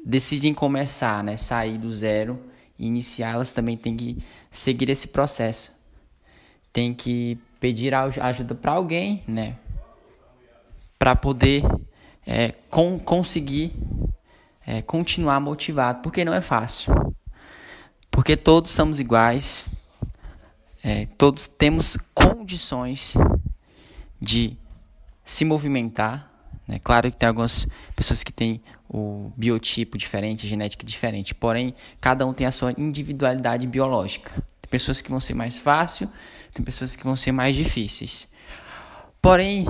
decidem 0.05 0.53
começar, 0.53 1.23
né, 1.23 1.35
sair 1.35 1.79
do 1.79 1.91
zero 1.91 2.39
e 2.77 2.85
iniciar, 2.85 3.33
elas 3.33 3.49
também 3.49 3.75
têm 3.75 3.97
que 3.97 4.23
seguir 4.51 4.87
esse 4.89 5.07
processo. 5.07 5.73
Tem 6.71 6.93
que 6.93 7.39
pedir 7.59 7.93
ajuda 7.95 8.53
para 8.53 8.73
alguém, 8.73 9.23
né, 9.27 9.57
para 10.99 11.15
poder 11.15 11.63
é, 12.25 12.53
conseguir 13.03 13.73
é, 14.65 14.83
continuar 14.83 15.39
motivado, 15.39 16.01
porque 16.03 16.23
não 16.23 16.33
é 16.33 16.41
fácil. 16.41 16.93
Porque 18.11 18.37
todos 18.37 18.71
somos 18.71 18.99
iguais, 18.99 19.69
é, 20.83 21.07
todos 21.17 21.47
temos 21.47 21.97
condições 22.13 23.15
de 24.21 24.55
se 25.23 25.43
movimentar. 25.43 26.31
Né? 26.67 26.79
Claro 26.79 27.09
que 27.11 27.17
tem 27.17 27.27
algumas 27.27 27.67
pessoas 27.95 28.23
que 28.23 28.31
têm 28.31 28.61
o 28.89 29.31
biotipo 29.35 29.97
diferente, 29.97 30.47
genética 30.47 30.85
diferente, 30.85 31.33
porém, 31.33 31.75
cada 31.99 32.25
um 32.25 32.33
tem 32.33 32.45
a 32.45 32.51
sua 32.51 32.73
individualidade 32.77 33.67
biológica. 33.67 34.31
Tem 34.61 34.69
pessoas 34.69 35.01
que 35.01 35.09
vão 35.09 35.19
ser 35.19 35.33
mais 35.33 35.57
fácil, 35.57 36.09
tem 36.53 36.63
pessoas 36.63 36.95
que 36.95 37.03
vão 37.03 37.15
ser 37.15 37.31
mais 37.31 37.55
difíceis. 37.55 38.27
Porém, 39.21 39.65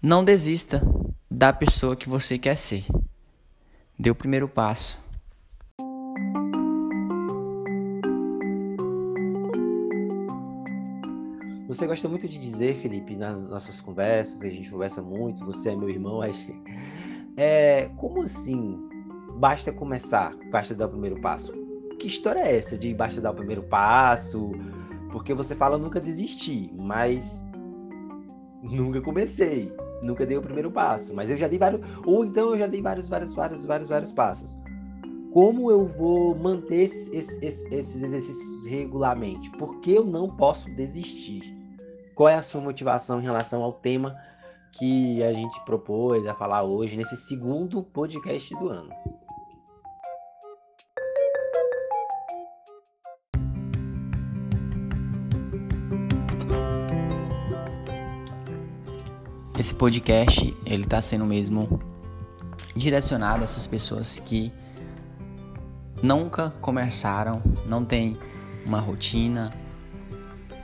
não 0.00 0.24
desista 0.24 0.80
da 1.30 1.52
pessoa 1.52 1.96
que 1.96 2.08
você 2.08 2.38
quer 2.38 2.56
ser. 2.56 2.84
Dê 3.98 4.10
o 4.10 4.14
primeiro 4.14 4.48
passo. 4.48 4.98
Você 11.66 11.86
gosta 11.86 12.08
muito 12.08 12.26
de 12.28 12.38
dizer, 12.38 12.76
Felipe, 12.76 13.16
nas 13.16 13.44
nossas 13.48 13.80
conversas, 13.80 14.40
a 14.40 14.48
gente 14.48 14.70
conversa 14.70 15.02
muito, 15.02 15.44
você 15.44 15.70
é 15.70 15.76
meu 15.76 15.90
irmão, 15.90 16.22
é, 17.36 17.90
como 17.96 18.22
assim? 18.22 18.78
Basta 19.38 19.72
começar, 19.72 20.34
basta 20.50 20.74
dar 20.74 20.86
o 20.86 20.90
primeiro 20.90 21.20
passo. 21.20 21.52
Que 21.98 22.06
história 22.06 22.40
é 22.40 22.56
essa 22.56 22.76
de 22.76 22.92
basta 22.94 23.20
dar 23.20 23.30
o 23.30 23.34
primeiro 23.34 23.62
passo? 23.62 24.52
Porque 25.10 25.34
você 25.34 25.54
fala 25.54 25.78
nunca 25.78 26.00
desistir, 26.00 26.72
mas 26.74 27.44
nunca 28.62 29.00
comecei 29.00 29.72
nunca 30.02 30.26
dei 30.26 30.36
o 30.36 30.42
primeiro 30.42 30.70
passo, 30.70 31.14
mas 31.14 31.30
eu 31.30 31.36
já 31.36 31.48
dei 31.48 31.58
vários, 31.58 31.80
ou 32.04 32.24
então 32.24 32.50
eu 32.50 32.58
já 32.58 32.66
dei 32.66 32.82
vários, 32.82 33.08
vários, 33.08 33.34
vários, 33.34 33.64
vários, 33.64 33.88
vários 33.88 34.12
passos. 34.12 34.56
Como 35.32 35.70
eu 35.70 35.86
vou 35.86 36.34
manter 36.34 36.84
esses, 36.84 37.10
esses, 37.42 37.70
esses 37.70 38.02
exercícios 38.02 38.66
regularmente? 38.66 39.50
Por 39.52 39.80
que 39.80 39.92
eu 39.92 40.04
não 40.04 40.34
posso 40.34 40.70
desistir? 40.70 41.54
Qual 42.14 42.28
é 42.28 42.34
a 42.34 42.42
sua 42.42 42.60
motivação 42.60 43.20
em 43.20 43.22
relação 43.22 43.62
ao 43.62 43.72
tema 43.72 44.16
que 44.78 45.22
a 45.22 45.32
gente 45.32 45.58
propôs 45.64 46.26
a 46.26 46.34
falar 46.34 46.62
hoje 46.62 46.96
nesse 46.96 47.16
segundo 47.16 47.82
podcast 47.82 48.54
do 48.56 48.68
ano? 48.68 48.90
esse 59.58 59.74
podcast 59.74 60.54
ele 60.66 60.82
está 60.82 61.00
sendo 61.00 61.24
mesmo 61.24 61.80
direcionado 62.74 63.40
a 63.40 63.44
essas 63.44 63.66
pessoas 63.66 64.18
que 64.18 64.52
nunca 66.02 66.50
começaram, 66.60 67.42
não 67.64 67.82
tem 67.82 68.18
uma 68.66 68.78
rotina, 68.78 69.52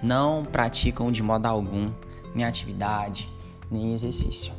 não 0.02 0.44
praticam 0.44 1.10
de 1.10 1.22
modo 1.22 1.46
algum 1.46 1.90
nem 2.34 2.44
atividade, 2.44 3.31
nem 3.72 3.94
exercício. 3.94 4.52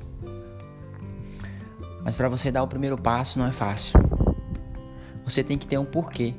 Mas 2.03 2.15
para 2.15 2.27
você 2.27 2.51
dar 2.51 2.63
o 2.63 2.67
primeiro 2.67 2.97
passo 2.97 3.39
não 3.39 3.45
é 3.45 3.51
fácil. 3.51 3.99
Você 5.23 5.43
tem 5.43 5.57
que 5.57 5.65
ter 5.65 5.77
um 5.77 5.85
porquê 5.85 6.33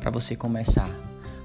para 0.00 0.10
você 0.10 0.36
começar. 0.36 0.90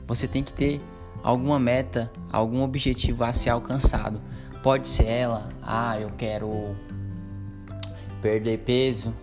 Você 0.06 0.28
tem 0.28 0.44
que 0.44 0.54
ter 0.54 0.82
alguma 1.24 1.58
meta, 1.60 2.12
algum 2.32 2.62
objetivo 2.62 3.24
a 3.24 3.34
ser 3.34 3.50
alcançado 3.50 4.22
Pode 4.64 4.88
ser 4.88 5.08
ela, 5.08 5.50
ah, 5.62 6.00
eu 6.00 6.10
quero 6.12 6.74
perder 8.22 8.60
peso, 8.60 9.14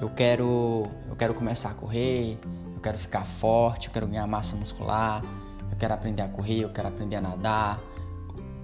eu 0.00 0.10
quero, 0.10 0.88
eu 1.08 1.14
quero 1.14 1.32
começar 1.34 1.70
a 1.70 1.74
correr, 1.74 2.36
eu 2.74 2.80
quero 2.80 2.98
ficar 2.98 3.24
forte, 3.24 3.86
eu 3.86 3.92
quero 3.92 4.08
ganhar 4.08 4.26
massa 4.26 4.56
muscular, 4.56 5.22
eu 5.70 5.76
quero 5.78 5.94
aprender 5.94 6.22
a 6.22 6.28
correr, 6.28 6.64
eu 6.64 6.70
quero 6.70 6.88
aprender 6.88 7.14
a 7.14 7.20
nadar. 7.20 7.80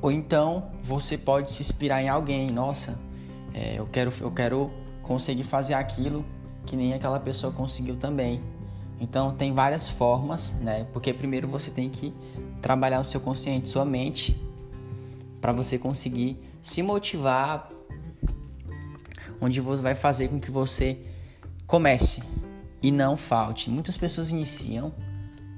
Ou 0.03 0.11
então 0.11 0.73
você 0.83 1.17
pode 1.17 1.53
se 1.53 1.63
inspirar 1.63 2.03
em 2.03 2.09
alguém, 2.09 2.51
nossa, 2.51 2.99
é, 3.55 3.79
eu 3.79 3.87
quero, 3.87 4.13
eu 4.21 4.33
quero 4.33 4.71
conseguir 5.01 5.45
fazer 5.45 5.75
aquilo 5.75 6.25
que 6.67 6.77
nem 6.77 6.93
aquela 6.93 7.21
pessoa 7.21 7.53
conseguiu 7.53 7.97
também. 7.97 8.43
Então 9.01 9.35
tem 9.35 9.55
várias 9.55 9.89
formas, 9.89 10.53
né? 10.61 10.87
Porque 10.93 11.13
primeiro 11.13 11.47
você 11.47 11.71
tem 11.71 11.89
que 11.89 12.13
trabalhar 12.61 13.01
o 13.01 13.05
seu 13.05 13.21
consciente, 13.21 13.69
sua 13.69 13.85
mente, 13.85 14.41
para 15.41 15.53
você 15.53 15.79
conseguir 15.79 16.37
se 16.61 16.83
motivar, 16.83 17.71
onde 19.41 19.61
você 19.61 19.83
vai 19.83 19.95
fazer 19.95 20.29
com 20.29 20.41
que 20.41 20.51
você 20.51 20.99
comece 21.67 22.23
e 22.83 22.91
não 22.91 23.17
falte. 23.17 23.71
Muitas 23.71 23.97
pessoas 23.97 24.31
iniciam 24.31 24.93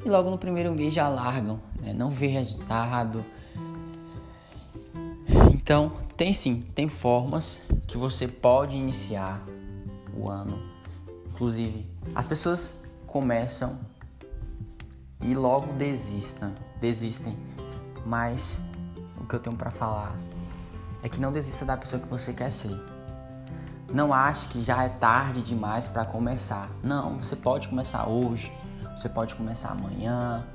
e 0.04 0.08
logo 0.08 0.30
no 0.30 0.38
primeiro 0.38 0.74
mês 0.74 0.92
já 0.92 1.08
largam, 1.08 1.60
né? 1.80 1.92
não 1.92 2.10
vê 2.10 2.26
resultado. 2.26 3.24
Então, 5.64 5.92
tem 6.14 6.30
sim, 6.34 6.60
tem 6.74 6.90
formas 6.90 7.62
que 7.86 7.96
você 7.96 8.28
pode 8.28 8.76
iniciar 8.76 9.42
o 10.14 10.28
ano. 10.28 10.62
Inclusive, 11.28 11.90
as 12.14 12.26
pessoas 12.26 12.84
começam 13.06 13.78
e 15.22 15.34
logo 15.34 15.72
desistam, 15.72 16.52
desistem. 16.78 17.34
Mas 18.04 18.60
o 19.16 19.26
que 19.26 19.36
eu 19.36 19.40
tenho 19.40 19.56
para 19.56 19.70
falar 19.70 20.14
é 21.02 21.08
que 21.08 21.18
não 21.18 21.32
desista 21.32 21.64
da 21.64 21.78
pessoa 21.78 22.02
que 22.02 22.08
você 22.08 22.34
quer 22.34 22.50
ser. 22.50 22.78
não 23.90 24.12
ache 24.12 24.46
que 24.48 24.62
já 24.62 24.84
é 24.84 24.90
tarde 24.90 25.40
demais 25.40 25.88
para 25.88 26.04
começar. 26.04 26.68
Não, 26.82 27.16
você 27.16 27.36
pode 27.36 27.68
começar 27.68 28.06
hoje, 28.06 28.52
você 28.94 29.08
pode 29.08 29.34
começar 29.34 29.70
amanhã. 29.70 30.46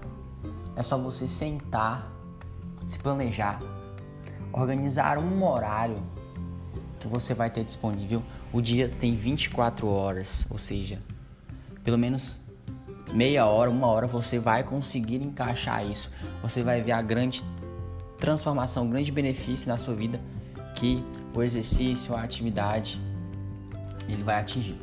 É 0.75 0.83
só 0.83 0.99
você 0.99 1.27
sentar, 1.27 2.07
se 2.85 2.99
planejar, 2.99 3.59
organizar 4.59 5.17
um 5.17 5.43
horário 5.43 5.97
que 6.99 7.07
você 7.07 7.33
vai 7.33 7.49
ter 7.49 7.63
disponível. 7.63 8.21
O 8.51 8.61
dia 8.61 8.89
tem 8.89 9.15
24 9.15 9.87
horas, 9.87 10.45
ou 10.49 10.57
seja, 10.57 11.01
pelo 11.83 11.97
menos 11.97 12.39
meia 13.13 13.45
hora, 13.45 13.69
uma 13.69 13.87
hora 13.87 14.07
você 14.07 14.39
vai 14.39 14.63
conseguir 14.63 15.21
encaixar 15.21 15.85
isso. 15.85 16.11
Você 16.41 16.61
vai 16.61 16.81
ver 16.81 16.91
a 16.91 17.01
grande 17.01 17.43
transformação, 18.19 18.85
o 18.85 18.89
grande 18.89 19.11
benefício 19.11 19.69
na 19.69 19.77
sua 19.77 19.95
vida 19.95 20.19
que 20.75 21.03
o 21.33 21.41
exercício, 21.41 22.15
a 22.15 22.23
atividade 22.23 22.99
ele 24.07 24.23
vai 24.23 24.39
atingir. 24.39 24.79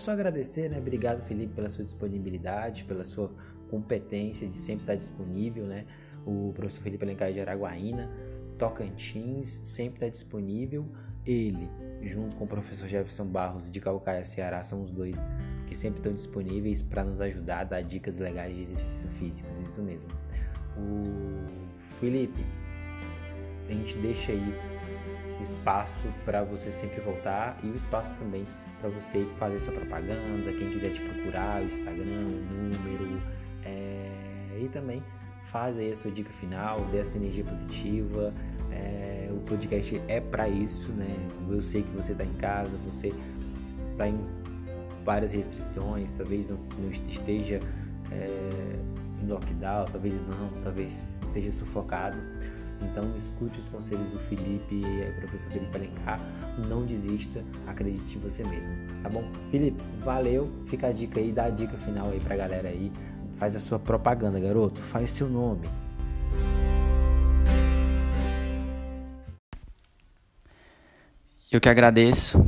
Só 0.00 0.12
agradecer, 0.12 0.68
né? 0.68 0.78
Obrigado, 0.78 1.22
Felipe, 1.22 1.54
pela 1.54 1.70
sua 1.70 1.84
disponibilidade, 1.84 2.84
pela 2.84 3.04
sua 3.04 3.32
competência 3.68 4.48
de 4.48 4.56
sempre 4.56 4.82
estar 4.82 4.96
disponível, 4.96 5.66
né? 5.66 5.86
O 6.26 6.52
professor 6.54 6.82
Felipe 6.82 7.04
Alencar 7.04 7.32
de 7.32 7.40
Araguaína, 7.40 8.10
Tocantins, 8.58 9.60
sempre 9.62 9.96
está 9.96 10.08
disponível. 10.08 10.86
Ele, 11.26 11.68
junto 12.02 12.34
com 12.36 12.44
o 12.44 12.48
professor 12.48 12.88
Jefferson 12.88 13.26
Barros 13.26 13.70
de 13.70 13.80
Calcaia, 13.80 14.24
Ceará, 14.24 14.64
são 14.64 14.82
os 14.82 14.90
dois 14.90 15.22
que 15.66 15.76
sempre 15.76 16.00
estão 16.00 16.12
disponíveis 16.12 16.82
para 16.82 17.04
nos 17.04 17.20
ajudar 17.20 17.60
a 17.60 17.64
dar 17.64 17.82
dicas 17.82 18.18
legais 18.18 18.54
de 18.54 18.60
exercício 18.62 19.08
físico, 19.08 19.48
isso 19.64 19.82
mesmo. 19.82 20.08
O 20.76 21.78
Felipe, 22.00 22.44
a 23.68 23.72
gente 23.72 23.96
deixa 23.98 24.32
aí 24.32 24.54
espaço 25.42 26.08
para 26.24 26.42
você 26.42 26.70
sempre 26.70 27.00
voltar 27.00 27.58
e 27.62 27.68
o 27.68 27.74
espaço 27.74 28.14
também 28.16 28.46
para 28.80 28.90
você 28.90 29.26
fazer 29.38 29.60
sua 29.60 29.74
propaganda, 29.74 30.52
quem 30.52 30.70
quiser 30.70 30.92
te 30.92 31.00
procurar, 31.00 31.62
o 31.62 31.66
Instagram, 31.66 32.02
o 32.02 32.54
número, 32.54 33.20
é... 33.64 34.58
e 34.60 34.68
também 34.68 35.02
faz 35.44 35.78
aí 35.78 35.90
a 35.90 35.94
sua 35.94 36.10
dica 36.10 36.30
final, 36.30 36.84
dê 36.86 37.00
a 37.00 37.04
sua 37.04 37.18
energia 37.18 37.44
positiva. 37.44 38.32
É... 38.72 39.28
o 39.30 39.40
podcast 39.40 40.00
é 40.08 40.20
para 40.20 40.48
isso, 40.48 40.92
né? 40.92 41.14
Eu 41.48 41.60
sei 41.60 41.82
que 41.82 41.90
você 41.90 42.12
está 42.12 42.24
em 42.24 42.34
casa, 42.34 42.76
você 42.84 43.12
está 43.92 44.08
em 44.08 44.18
várias 45.04 45.32
restrições, 45.32 46.12
talvez 46.12 46.50
não, 46.50 46.58
não 46.78 46.90
esteja 46.90 47.60
é, 48.10 48.78
em 49.22 49.26
lockdown, 49.26 49.86
talvez 49.86 50.22
não, 50.22 50.50
talvez 50.62 51.20
esteja 51.24 51.50
sufocado. 51.50 52.16
Então 52.82 53.14
escute 53.14 53.58
os 53.58 53.68
conselhos 53.68 54.10
do 54.10 54.18
Felipe, 54.18 54.82
professor 55.18 55.52
Felipe 55.52 55.76
Alencar, 55.76 56.20
não 56.68 56.84
desista, 56.84 57.44
acredite 57.66 58.16
em 58.16 58.20
você 58.20 58.42
mesmo, 58.44 58.72
tá 59.02 59.08
bom? 59.08 59.22
Felipe, 59.50 59.80
valeu, 60.00 60.50
fica 60.66 60.88
a 60.88 60.92
dica 60.92 61.20
aí, 61.20 61.30
dá 61.30 61.44
a 61.44 61.50
dica 61.50 61.76
final 61.76 62.08
aí 62.08 62.18
pra 62.20 62.36
galera 62.36 62.68
aí, 62.68 62.90
faz 63.36 63.54
a 63.54 63.60
sua 63.60 63.78
propaganda, 63.78 64.40
garoto, 64.40 64.80
faz 64.80 65.10
seu 65.10 65.28
nome. 65.28 65.68
Eu 71.52 71.60
que 71.60 71.68
agradeço 71.68 72.38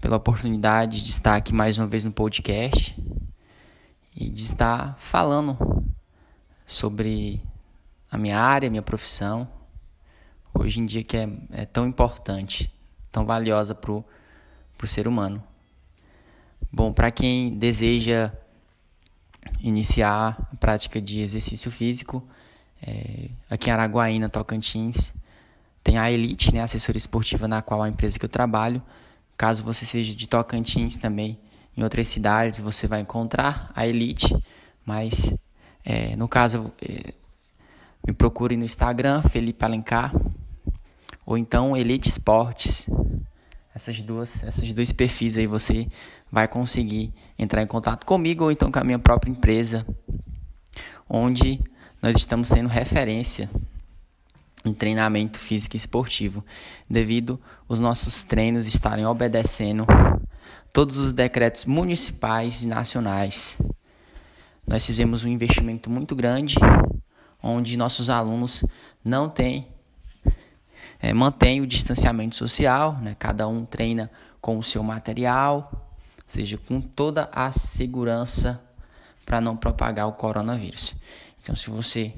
pela 0.00 0.16
oportunidade 0.16 1.02
de 1.02 1.10
estar 1.10 1.36
aqui 1.36 1.54
mais 1.54 1.78
uma 1.78 1.86
vez 1.86 2.04
no 2.04 2.10
podcast 2.10 3.00
e 4.16 4.30
de 4.30 4.42
estar 4.42 4.96
falando 4.98 5.56
sobre 6.66 7.42
a 8.12 8.18
minha 8.18 8.38
área, 8.38 8.68
a 8.68 8.70
minha 8.70 8.82
profissão, 8.82 9.48
hoje 10.54 10.78
em 10.78 10.86
dia 10.86 11.02
que 11.02 11.16
é, 11.16 11.28
é 11.50 11.64
tão 11.64 11.86
importante, 11.86 12.72
tão 13.10 13.24
valiosa 13.24 13.74
para 13.74 13.90
o 13.90 14.04
ser 14.84 15.08
humano. 15.08 15.42
Bom, 16.70 16.92
para 16.92 17.10
quem 17.10 17.56
deseja 17.58 18.32
iniciar 19.60 20.48
a 20.52 20.56
prática 20.56 21.00
de 21.00 21.20
exercício 21.20 21.70
físico, 21.70 22.22
é, 22.80 23.30
aqui 23.48 23.70
em 23.70 23.72
Araguaína, 23.72 24.28
Tocantins, 24.28 25.14
tem 25.82 25.98
a 25.98 26.12
Elite, 26.12 26.54
né, 26.54 26.60
a 26.60 26.64
assessoria 26.64 26.98
esportiva 26.98 27.48
na 27.48 27.62
qual 27.62 27.82
a 27.82 27.88
empresa 27.88 28.18
que 28.18 28.24
eu 28.24 28.28
trabalho 28.28 28.82
Caso 29.42 29.64
você 29.64 29.84
seja 29.84 30.14
de 30.14 30.28
Tocantins 30.28 30.98
também, 30.98 31.36
em 31.76 31.82
outras 31.82 32.06
cidades 32.06 32.60
você 32.60 32.86
vai 32.86 33.00
encontrar 33.00 33.72
a 33.74 33.84
Elite, 33.84 34.36
mas 34.84 35.34
é, 35.84 36.14
no 36.14 36.28
caso 36.28 36.72
é, 36.80 37.12
me 38.06 38.12
procure 38.12 38.56
no 38.56 38.64
Instagram, 38.64 39.22
Felipe 39.22 39.64
Alencar, 39.64 40.14
ou 41.24 41.38
então 41.38 41.76
Elite 41.76 42.08
Esportes. 42.08 42.88
Essas 43.74 44.02
duas, 44.02 44.42
esses 44.42 44.74
dois 44.74 44.92
perfis 44.92 45.36
aí 45.36 45.46
você 45.46 45.88
vai 46.30 46.46
conseguir 46.46 47.12
entrar 47.38 47.62
em 47.62 47.66
contato 47.66 48.04
comigo 48.04 48.44
ou 48.44 48.52
então 48.52 48.70
com 48.70 48.78
a 48.78 48.84
minha 48.84 48.98
própria 48.98 49.30
empresa, 49.30 49.86
onde 51.08 51.60
nós 52.02 52.16
estamos 52.16 52.48
sendo 52.48 52.68
referência 52.68 53.48
em 54.64 54.72
treinamento 54.72 55.38
físico 55.38 55.76
e 55.76 55.78
esportivo, 55.78 56.44
devido 56.88 57.40
os 57.68 57.80
nossos 57.80 58.22
treinos 58.22 58.66
estarem 58.66 59.04
obedecendo 59.06 59.86
todos 60.72 60.98
os 60.98 61.12
decretos 61.12 61.64
municipais 61.64 62.62
e 62.62 62.68
nacionais. 62.68 63.58
Nós 64.66 64.86
fizemos 64.86 65.24
um 65.24 65.28
investimento 65.28 65.90
muito 65.90 66.14
grande, 66.14 66.56
onde 67.42 67.76
nossos 67.76 68.08
alunos 68.08 68.64
não 69.04 69.28
têm, 69.28 69.66
é, 71.00 71.12
mantêm 71.12 71.60
o 71.60 71.66
distanciamento 71.66 72.36
social, 72.36 72.98
né? 72.98 73.16
cada 73.18 73.48
um 73.48 73.64
treina 73.64 74.10
com 74.40 74.58
o 74.58 74.62
seu 74.62 74.82
material, 74.82 75.92
seja, 76.26 76.56
com 76.56 76.80
toda 76.80 77.28
a 77.32 77.52
segurança 77.52 78.62
para 79.26 79.40
não 79.40 79.56
propagar 79.56 80.08
o 80.08 80.12
coronavírus. 80.12 80.94
Então, 81.40 81.54
se 81.54 81.68
você 81.68 82.14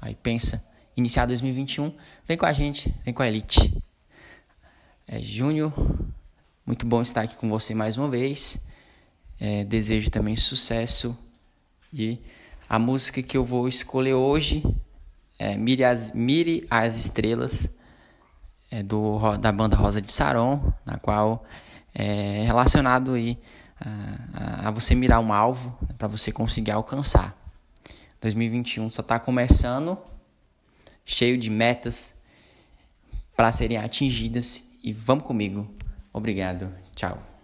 aí 0.00 0.14
pensa 0.14 0.62
iniciar 0.96 1.26
2021, 1.26 1.92
vem 2.26 2.36
com 2.36 2.46
a 2.46 2.52
gente, 2.52 2.94
vem 3.04 3.12
com 3.12 3.22
a 3.22 3.28
Elite. 3.28 3.82
É, 5.08 5.20
Júnior, 5.20 5.72
muito 6.64 6.86
bom 6.86 7.02
estar 7.02 7.22
aqui 7.22 7.36
com 7.36 7.48
você 7.48 7.74
mais 7.74 7.96
uma 7.96 8.08
vez. 8.08 8.58
É, 9.40 9.64
desejo 9.64 10.10
também 10.10 10.36
sucesso. 10.36 11.16
E 11.92 12.18
a 12.68 12.78
música 12.78 13.22
que 13.22 13.36
eu 13.36 13.44
vou 13.44 13.68
escolher 13.68 14.14
hoje 14.14 14.62
é 15.38 15.56
Mire 15.56 15.84
as, 15.84 16.12
Mire 16.12 16.66
as 16.70 16.98
Estrelas, 16.98 17.68
é 18.70 18.82
do, 18.82 19.36
da 19.38 19.52
banda 19.52 19.76
Rosa 19.76 20.00
de 20.02 20.12
Saron, 20.12 20.72
na 20.84 20.98
qual 20.98 21.44
é 21.94 22.44
relacionado 22.44 23.14
aí 23.14 23.38
a, 24.34 24.68
a, 24.68 24.70
você 24.70 24.94
mirar 24.94 25.20
um 25.20 25.32
alvo 25.32 25.76
para 25.96 26.08
você 26.08 26.32
conseguir 26.32 26.72
alcançar. 26.72 27.36
2021 28.20 28.90
só 28.90 29.02
está 29.02 29.18
começando 29.18 29.96
cheio 31.04 31.38
de 31.38 31.48
metas 31.48 32.20
para 33.36 33.52
serem 33.52 33.76
atingidas 33.76 34.66
e 34.82 34.92
vamos 34.92 35.24
comigo. 35.24 35.68
Obrigado. 36.12 36.72
Tchau. 36.96 37.35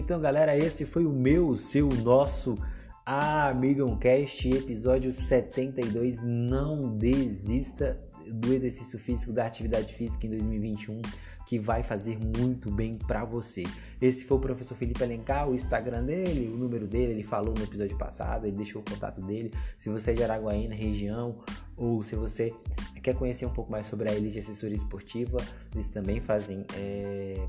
Então, 0.00 0.18
galera, 0.18 0.56
esse 0.56 0.86
foi 0.86 1.04
o 1.04 1.12
meu, 1.12 1.50
o 1.50 1.54
seu, 1.54 1.86
o 1.86 1.94
nosso 1.94 2.56
Amigão 3.04 3.98
Cast, 3.98 4.48
episódio 4.48 5.12
72. 5.12 6.24
Não 6.24 6.96
desista 6.96 8.02
do 8.32 8.50
exercício 8.50 8.98
físico, 8.98 9.30
da 9.30 9.44
atividade 9.44 9.92
física 9.92 10.26
em 10.26 10.30
2021 10.30 11.02
que 11.46 11.58
vai 11.58 11.82
fazer 11.82 12.18
muito 12.18 12.70
bem 12.70 12.96
para 12.96 13.24
você. 13.24 13.64
Esse 14.00 14.24
foi 14.24 14.38
o 14.38 14.40
professor 14.40 14.76
Felipe 14.76 15.02
Alencar, 15.02 15.50
o 15.50 15.54
Instagram 15.54 16.04
dele, 16.04 16.48
o 16.48 16.56
número 16.56 16.86
dele, 16.86 17.12
ele 17.12 17.22
falou 17.22 17.52
no 17.52 17.62
episódio 17.62 17.98
passado, 17.98 18.46
ele 18.46 18.56
deixou 18.56 18.80
o 18.80 18.84
contato 18.84 19.20
dele. 19.20 19.52
Se 19.76 19.90
você 19.90 20.12
é 20.12 20.14
de 20.14 20.22
Araguaína, 20.22 20.74
região, 20.74 21.42
ou 21.76 22.02
se 22.02 22.14
você 22.14 22.54
quer 23.02 23.16
conhecer 23.16 23.46
um 23.46 23.52
pouco 23.52 23.70
mais 23.70 23.86
sobre 23.86 24.08
a 24.08 24.14
Elite 24.14 24.38
Assessoria 24.38 24.76
Esportiva, 24.76 25.38
eles 25.74 25.88
também 25.88 26.20
fazem 26.20 26.64
é, 26.74 27.48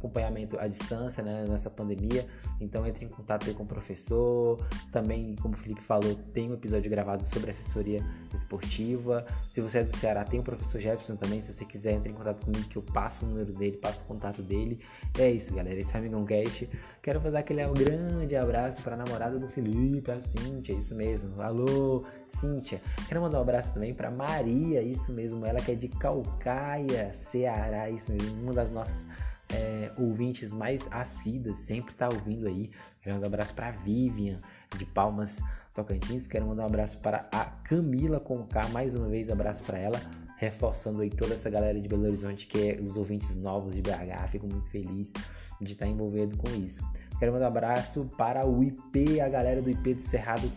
acompanhamento 0.00 0.58
à 0.58 0.66
distância 0.66 1.22
né, 1.22 1.46
nessa 1.48 1.70
pandemia. 1.70 2.26
Então 2.60 2.86
entre 2.86 3.04
em 3.04 3.08
contato 3.08 3.52
com 3.54 3.62
o 3.62 3.66
professor. 3.66 4.58
Também, 4.90 5.36
como 5.36 5.54
o 5.54 5.56
Felipe 5.56 5.82
falou, 5.82 6.14
tem 6.32 6.50
um 6.50 6.54
episódio 6.54 6.90
gravado 6.90 7.22
sobre 7.22 7.50
assessoria 7.50 8.04
esportiva. 8.32 9.24
Se 9.48 9.60
você 9.60 9.78
é 9.78 9.84
do 9.84 9.94
Ceará, 9.94 10.24
tem 10.24 10.40
o 10.40 10.42
professor 10.42 10.80
Jefferson 10.80 11.16
também. 11.16 11.40
Se 11.40 11.52
você 11.52 11.64
quiser, 11.64 11.92
entre 11.92 12.10
em 12.10 12.14
contato 12.14 12.44
comigo 12.44 12.66
que 12.68 12.76
eu 12.76 12.82
passo 12.82 13.24
o 13.24 13.28
número 13.28 13.52
dele, 13.52 13.76
passo 13.76 14.02
o 14.04 14.06
contato 14.06 14.42
dele. 14.42 14.80
É 15.18 15.30
isso, 15.30 15.54
galera. 15.54 15.78
Esse 15.78 15.92
é 15.92 15.96
o 15.96 15.98
Amigão 15.98 16.24
Cast. 16.24 16.68
Quero 17.02 17.20
dar 17.20 17.40
aquele 17.40 17.66
grande 17.68 18.36
abraço 18.36 18.82
para 18.82 18.94
a 18.94 18.96
namorada 18.96 19.38
do 19.38 19.48
Felipe, 19.48 20.10
a 20.10 20.20
Cíntia, 20.20 20.72
isso 20.72 20.94
mesmo. 20.94 21.40
Alô, 21.40 22.04
Cíntia. 22.26 22.80
Quero 23.08 23.20
mandar 23.20 23.38
um 23.38 23.42
abraço 23.42 23.74
também 23.74 23.92
para 23.94 24.10
Maria, 24.10 24.82
isso 24.82 25.12
mesmo. 25.12 25.44
Ela 25.44 25.60
que 25.60 25.72
é 25.72 25.74
de 25.74 25.88
Calcaia, 25.88 27.12
Ceará, 27.12 27.90
isso 27.90 28.12
mesmo. 28.12 28.42
Uma 28.42 28.52
das 28.52 28.70
nossas 28.70 29.08
é, 29.52 29.92
ouvintes 29.96 30.52
mais 30.52 30.88
assíduas, 30.92 31.56
sempre 31.58 31.94
tá 31.94 32.08
ouvindo 32.08 32.46
aí. 32.46 32.70
Quero 33.00 33.16
mandar 33.16 33.26
um 33.26 33.30
abraço 33.30 33.54
para 33.54 33.70
Vivian, 33.70 34.40
de 34.76 34.84
Palmas, 34.86 35.40
Tocantins. 35.74 36.26
Quero 36.26 36.46
mandar 36.46 36.64
um 36.64 36.66
abraço 36.66 36.98
para 36.98 37.28
a 37.32 37.44
Camila 37.44 38.20
Conká, 38.20 38.68
mais 38.68 38.94
uma 38.94 39.08
vez 39.08 39.30
abraço 39.30 39.62
para 39.64 39.78
ela, 39.78 40.00
reforçando 40.36 41.00
aí 41.00 41.10
toda 41.10 41.34
essa 41.34 41.50
galera 41.50 41.80
de 41.80 41.88
Belo 41.88 42.04
Horizonte, 42.04 42.46
que 42.46 42.70
é 42.70 42.80
os 42.80 42.96
ouvintes 42.96 43.36
novos 43.36 43.74
de 43.74 43.82
BH. 43.82 44.28
Fico 44.28 44.46
muito 44.46 44.68
feliz 44.68 45.12
de 45.60 45.72
estar 45.72 45.86
envolvido 45.86 46.36
com 46.36 46.48
isso. 46.50 46.82
Quero 47.18 47.32
mandar 47.32 47.46
um 47.46 47.48
abraço 47.48 48.10
para 48.16 48.46
o 48.46 48.62
IP, 48.62 49.20
a 49.20 49.28
galera 49.28 49.60
do 49.60 49.70
IP 49.70 49.94
do 49.94 50.02
Cerrado 50.02 50.50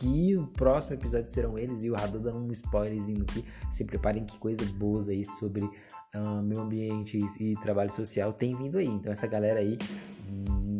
que 0.00 0.34
o 0.34 0.46
próximo 0.46 0.94
episódio 0.94 1.26
serão 1.26 1.58
eles 1.58 1.84
e 1.84 1.90
o 1.90 1.94
Radu 1.94 2.18
dando 2.18 2.38
um 2.38 2.50
spoilerzinho 2.52 3.22
aqui. 3.22 3.44
Se 3.70 3.84
preparem 3.84 4.24
que 4.24 4.38
coisa 4.38 4.64
boas 4.64 5.10
aí 5.10 5.22
sobre 5.22 5.62
uh, 5.62 6.42
meio 6.42 6.62
ambiente 6.62 7.18
e, 7.38 7.54
trabalho 7.56 7.90
social 7.90 8.32
tem 8.32 8.56
vindo 8.56 8.78
aí. 8.78 8.86
Então 8.86 9.12
essa 9.12 9.26
galera 9.26 9.60
aí 9.60 9.76
hum, 10.26 10.78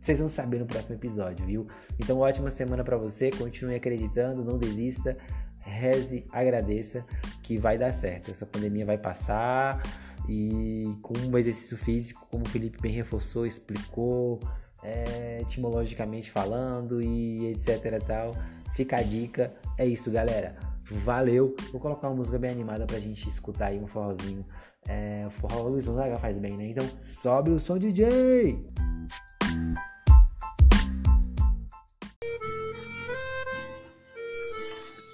vocês 0.00 0.20
vão 0.20 0.28
saber 0.28 0.60
no 0.60 0.66
próximo 0.66 0.94
episódio, 0.94 1.44
viu? 1.44 1.66
Então 1.98 2.18
ótima 2.18 2.50
semana 2.50 2.84
para 2.84 2.96
você, 2.96 3.32
continue 3.32 3.74
acreditando, 3.74 4.44
não 4.44 4.56
desista, 4.56 5.16
reze, 5.58 6.24
agradeça 6.30 7.04
que 7.42 7.58
vai 7.58 7.76
dar 7.76 7.92
certo. 7.92 8.30
Essa 8.30 8.46
pandemia 8.46 8.86
vai 8.86 8.96
passar 8.96 9.82
e 10.28 10.96
com 11.02 11.14
um 11.18 11.36
exercício 11.36 11.76
físico, 11.76 12.24
como 12.30 12.44
o 12.44 12.48
Felipe 12.48 12.80
bem 12.80 12.92
reforçou, 12.92 13.44
explicou, 13.44 14.38
é, 14.82 15.40
etimologicamente 15.42 16.30
falando 16.30 17.02
e 17.02 17.46
etc 17.46 18.02
tal. 18.04 18.34
Fica 18.72 18.98
a 18.98 19.02
dica. 19.02 19.54
É 19.76 19.86
isso, 19.86 20.10
galera. 20.10 20.56
Valeu. 20.84 21.54
Vou 21.70 21.80
colocar 21.80 22.08
uma 22.08 22.16
música 22.16 22.38
bem 22.38 22.50
animada 22.50 22.86
pra 22.86 22.98
gente 22.98 23.28
escutar 23.28 23.66
aí 23.66 23.78
um 23.78 23.86
forrozinho. 23.86 24.44
É, 24.86 25.24
o 25.26 25.30
forró 25.30 25.62
Luiz 25.68 25.86
Gonzaga 25.86 26.18
faz 26.18 26.36
bem, 26.38 26.56
né? 26.56 26.66
Então 26.66 26.88
sobe 26.98 27.50
o 27.50 27.60
som, 27.60 27.78
DJ! 27.78 28.58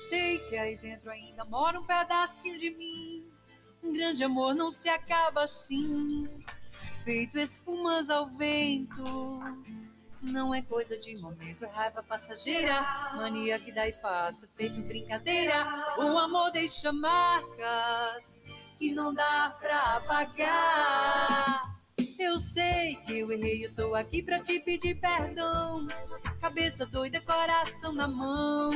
Sei 0.08 0.38
que 0.48 0.56
aí 0.56 0.76
dentro 0.78 1.10
ainda 1.10 1.44
mora 1.44 1.78
um 1.78 1.84
pedacinho 1.84 2.58
de 2.58 2.70
mim. 2.70 3.26
Um 3.82 3.92
grande 3.92 4.24
amor 4.24 4.54
não 4.54 4.70
se 4.70 4.88
acaba 4.88 5.44
assim 5.44 6.26
feito 7.06 7.38
espumas 7.38 8.10
ao 8.10 8.26
vento. 8.26 9.04
Não 10.20 10.52
é 10.52 10.60
coisa 10.60 10.98
de 10.98 11.16
momento, 11.16 11.64
é 11.64 11.68
raiva 11.68 12.02
passageira, 12.02 12.80
mania 13.14 13.60
que 13.60 13.70
dá 13.70 13.86
e 13.86 13.92
passa, 13.92 14.48
feito 14.56 14.82
brincadeira. 14.82 15.54
O 15.98 16.18
amor 16.18 16.50
deixa 16.50 16.92
marcas 16.92 18.42
que 18.76 18.92
não 18.92 19.14
dá 19.14 19.56
pra 19.60 19.98
apagar. 19.98 21.76
Eu 22.18 22.40
sei 22.40 22.96
que 23.06 23.20
eu 23.20 23.30
errei, 23.30 23.64
eu 23.64 23.74
tô 23.76 23.94
aqui 23.94 24.20
pra 24.20 24.40
te 24.40 24.58
pedir 24.58 24.96
perdão. 24.96 25.86
Cabeça 26.40 26.84
doida, 26.84 27.20
coração 27.20 27.92
na 27.92 28.08
mão, 28.08 28.70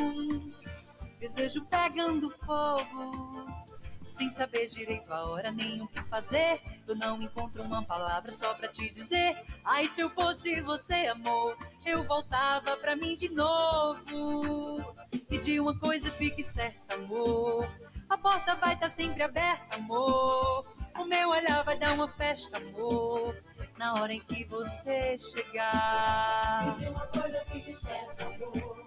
desejo 1.18 1.64
pegando 1.64 2.30
fogo 2.30 3.69
sem 4.10 4.30
saber 4.30 4.66
direito 4.66 5.12
a 5.12 5.28
hora 5.28 5.50
nem 5.50 5.80
o 5.80 5.86
que 5.86 6.02
fazer. 6.04 6.60
Eu 6.86 6.96
não 6.96 7.22
encontro 7.22 7.62
uma 7.62 7.82
palavra 7.82 8.32
só 8.32 8.52
pra 8.54 8.68
te 8.68 8.90
dizer. 8.90 9.36
Ai, 9.64 9.86
se 9.86 10.00
eu 10.00 10.10
fosse 10.10 10.60
você, 10.60 11.06
amor, 11.06 11.56
eu 11.86 12.04
voltava 12.04 12.76
pra 12.76 12.96
mim 12.96 13.14
de 13.14 13.28
novo. 13.28 14.84
E 15.30 15.38
de 15.38 15.60
uma 15.60 15.78
coisa 15.78 16.10
fique 16.10 16.42
certa, 16.42 16.94
amor. 16.94 17.68
A 18.08 18.18
porta 18.18 18.56
vai 18.56 18.74
estar 18.74 18.88
tá 18.88 18.90
sempre 18.90 19.22
aberta, 19.22 19.76
amor. 19.76 20.66
O 20.98 21.04
meu 21.04 21.28
olhar 21.30 21.62
vai 21.62 21.78
dar 21.78 21.94
uma 21.94 22.08
festa, 22.08 22.56
amor. 22.56 23.36
Na 23.78 23.94
hora 23.94 24.12
em 24.12 24.20
que 24.20 24.44
você 24.44 25.16
chegar. 25.18 26.66
E 26.66 26.80
de 26.80 26.88
uma 26.88 27.06
coisa 27.06 27.40
fique 27.46 27.72
certa, 27.74 28.24
amor. 28.24 28.86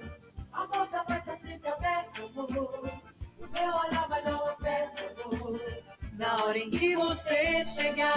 A 0.51 0.67
porta 0.67 1.03
vai 1.07 1.19
estar 1.19 1.31
tá 1.31 1.37
sempre 1.37 1.69
aberta, 1.69 2.21
amor 2.21 3.12
eu 3.55 3.73
olhava 3.75 4.21
no 4.21 4.37
festador 4.63 5.59
na 6.13 6.43
hora 6.43 6.57
em 6.57 6.69
que 6.69 6.95
você 6.95 7.65
chegar. 7.65 8.13